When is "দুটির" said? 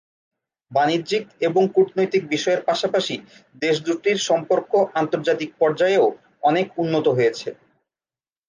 3.87-4.17